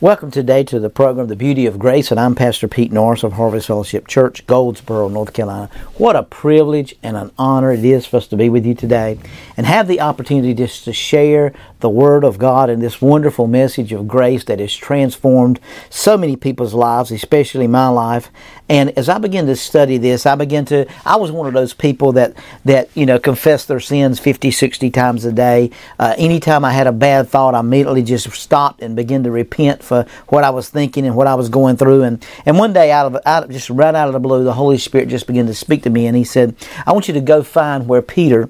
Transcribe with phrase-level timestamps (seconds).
[0.00, 3.32] Welcome today to the program, The Beauty of Grace, and I'm Pastor Pete Norris of
[3.32, 5.68] Harvest Fellowship Church, Goldsboro, North Carolina.
[5.96, 9.18] What a privilege and an honor it is for us to be with you today
[9.56, 13.92] and have the opportunity just to share the Word of God and this wonderful message
[13.92, 15.58] of grace that has transformed
[15.90, 18.30] so many people's lives, especially my life.
[18.68, 21.74] And as I begin to study this, I begin to, I was one of those
[21.74, 22.34] people that,
[22.64, 25.72] that you know, confess their sins 50, 60 times a day.
[25.98, 29.82] Uh, anytime I had a bad thought, I immediately just stopped and began to repent
[29.88, 32.02] for what I was thinking and what I was going through.
[32.02, 34.52] And, and one day, out of, out of, just right out of the blue, the
[34.52, 36.54] Holy Spirit just began to speak to me, and He said,
[36.86, 38.48] I want you to go find where Peter,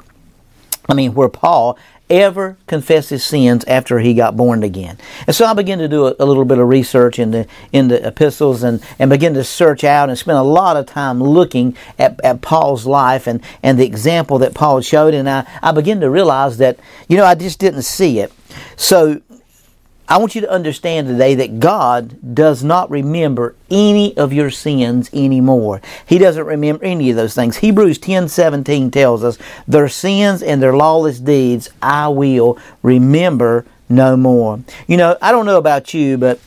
[0.88, 1.78] I mean, where Paul
[2.10, 4.96] ever confessed his sins after he got born again.
[5.26, 7.88] And so I began to do a, a, little bit of research in the in
[7.88, 11.76] the epistles and, and begin to search out and spend a lot of time looking
[11.98, 16.00] at, at Paul's life and, and the example that Paul showed and I, I began
[16.00, 18.32] to realize that, you know, I just didn't see it.
[18.76, 19.20] So
[20.10, 25.10] I want you to understand today that God does not remember any of your sins
[25.12, 25.82] anymore.
[26.06, 27.58] He doesn't remember any of those things.
[27.58, 34.16] Hebrews 10 17 tells us, Their sins and their lawless deeds I will remember no
[34.16, 34.60] more.
[34.86, 36.40] You know, I don't know about you, but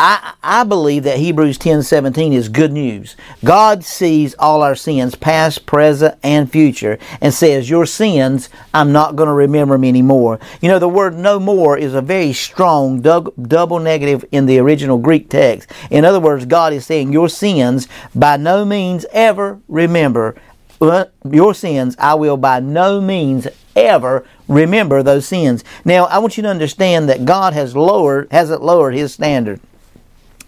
[0.00, 3.16] I, I believe that Hebrews 10 17 is good news.
[3.44, 9.16] God sees all our sins, past, present, and future, and says, Your sins, I'm not
[9.16, 10.38] going to remember them anymore.
[10.60, 14.98] You know, the word no more is a very strong double negative in the original
[14.98, 15.68] Greek text.
[15.90, 20.36] In other words, God is saying, Your sins, by no means ever remember.
[20.80, 25.64] Uh, your sins, I will by no means ever remember those sins.
[25.84, 29.60] Now, I want you to understand that God has lowered, hasn't lowered His standard.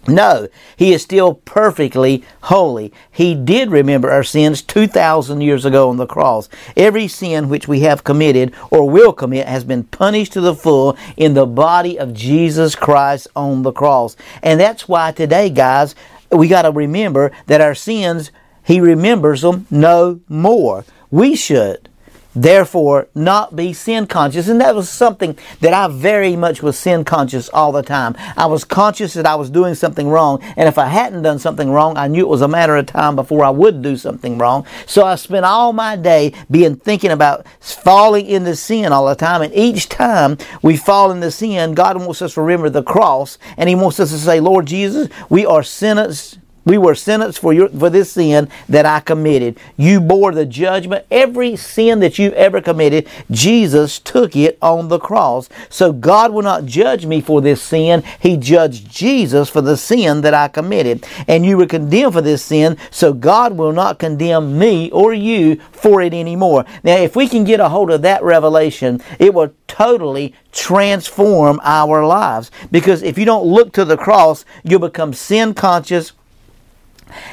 [0.07, 2.91] No, he is still perfectly holy.
[3.11, 6.49] He did remember our sins 2,000 years ago on the cross.
[6.75, 10.97] Every sin which we have committed or will commit has been punished to the full
[11.17, 14.17] in the body of Jesus Christ on the cross.
[14.41, 15.93] And that's why today, guys,
[16.31, 18.31] we got to remember that our sins,
[18.63, 20.83] he remembers them no more.
[21.11, 21.89] We should
[22.35, 24.47] therefore not be sin conscious.
[24.47, 28.15] And that was something that I very much was sin conscious all the time.
[28.37, 30.41] I was conscious that I was doing something wrong.
[30.55, 33.15] And if I hadn't done something wrong, I knew it was a matter of time
[33.15, 34.65] before I would do something wrong.
[34.85, 39.41] So I spent all my day being thinking about falling into sin all the time.
[39.41, 43.69] And each time we fall into sin, God wants us to remember the cross and
[43.69, 47.69] He wants us to say, Lord Jesus, we are sinners we were sentenced for your
[47.69, 49.59] for this sin that I committed.
[49.77, 51.05] You bore the judgment.
[51.09, 55.49] Every sin that you ever committed, Jesus took it on the cross.
[55.69, 58.03] So God will not judge me for this sin.
[58.19, 61.05] He judged Jesus for the sin that I committed.
[61.27, 65.59] And you were condemned for this sin, so God will not condemn me or you
[65.71, 66.65] for it anymore.
[66.83, 72.05] Now, if we can get a hold of that revelation, it will totally transform our
[72.05, 72.51] lives.
[72.71, 76.13] Because if you don't look to the cross, you'll become sin conscious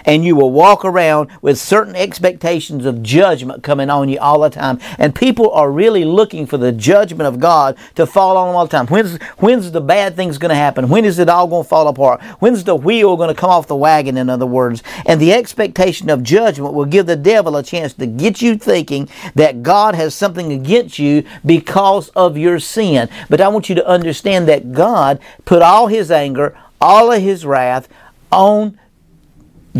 [0.04, 4.50] and you will walk around with certain expectations of judgment coming on you all the
[4.50, 4.78] time.
[4.98, 8.66] And people are really looking for the judgment of God to fall on them all
[8.66, 8.86] the time.
[8.86, 10.88] When's, when's the bad things going to happen?
[10.88, 12.22] When is it all going to fall apart?
[12.40, 14.82] When's the wheel going to come off the wagon, in other words?
[15.06, 19.08] And the expectation of judgment will give the devil a chance to get you thinking
[19.34, 23.08] that God has something against you because of your sin.
[23.28, 27.44] But I want you to understand that God put all his anger, all of his
[27.44, 27.88] wrath
[28.30, 28.78] on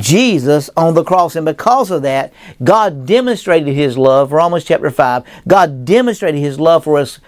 [0.01, 1.37] Jesus on the cross.
[1.37, 2.33] And because of that,
[2.63, 7.19] God demonstrated His love, Romans chapter 5, God demonstrated His love for us,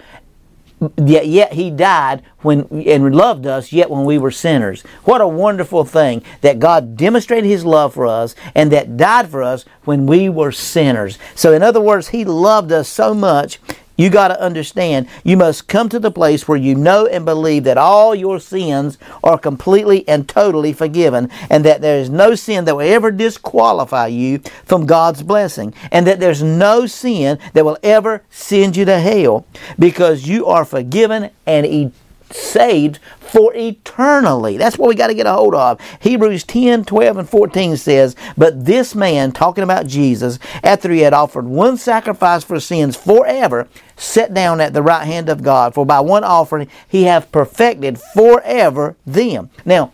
[0.97, 4.81] yet, yet He died when and loved us, yet when we were sinners.
[5.03, 9.43] What a wonderful thing that God demonstrated His love for us and that died for
[9.43, 11.19] us when we were sinners.
[11.35, 13.59] So, in other words, He loved us so much
[14.01, 17.63] you got to understand, you must come to the place where you know and believe
[17.65, 22.65] that all your sins are completely and totally forgiven, and that there is no sin
[22.65, 27.77] that will ever disqualify you from God's blessing, and that there's no sin that will
[27.83, 29.45] ever send you to hell
[29.77, 31.93] because you are forgiven and
[32.33, 34.57] saved for eternally.
[34.57, 35.79] That's what we got to get a hold of.
[36.01, 41.13] Hebrews 10, 12, and 14 says, But this man, talking about Jesus, after he had
[41.13, 45.73] offered one sacrifice for sins forever, sat down at the right hand of God.
[45.73, 49.49] For by one offering he hath perfected forever them.
[49.65, 49.91] Now,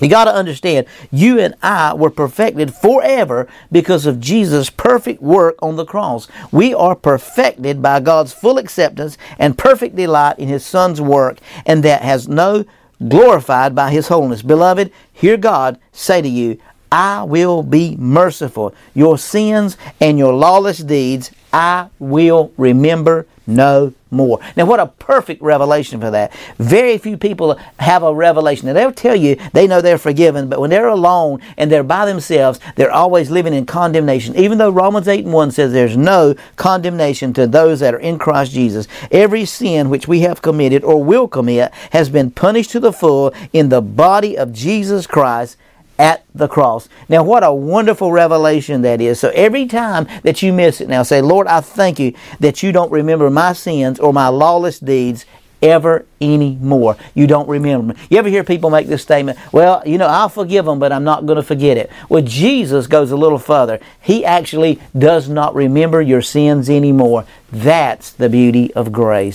[0.00, 5.56] you got to understand, you and I were perfected forever because of Jesus' perfect work
[5.62, 6.28] on the cross.
[6.52, 11.82] We are perfected by God's full acceptance and perfect delight in His Son's work, and
[11.82, 12.64] that has no
[13.08, 14.42] glorified by His holiness.
[14.42, 16.58] Beloved, hear God say to you,
[16.90, 18.74] I will be merciful.
[18.94, 24.40] Your sins and your lawless deeds I will remember no more.
[24.56, 26.34] Now, what a perfect revelation for that.
[26.58, 28.66] Very few people have a revelation.
[28.66, 32.04] Now, they'll tell you they know they're forgiven, but when they're alone and they're by
[32.04, 34.36] themselves, they're always living in condemnation.
[34.36, 38.18] Even though Romans 8 and 1 says there's no condemnation to those that are in
[38.18, 42.80] Christ Jesus, every sin which we have committed or will commit has been punished to
[42.80, 45.56] the full in the body of Jesus Christ
[45.98, 46.88] at the cross.
[47.08, 49.18] Now, what a wonderful revelation that is.
[49.18, 52.72] So, every time that you miss it, now say, Lord, I thank you that you
[52.72, 55.24] don't remember my sins or my lawless deeds
[55.62, 56.96] ever anymore.
[57.14, 58.06] You don't remember them.
[58.10, 59.38] You ever hear people make this statement?
[59.52, 61.90] Well, you know, I'll forgive them, but I'm not going to forget it.
[62.08, 63.80] Well, Jesus goes a little further.
[64.00, 67.24] He actually does not remember your sins anymore.
[67.50, 69.34] That's the beauty of grace.